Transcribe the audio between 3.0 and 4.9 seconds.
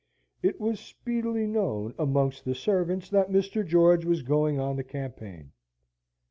that Mr. George was going on the